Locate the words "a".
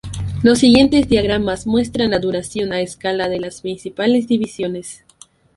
2.73-2.81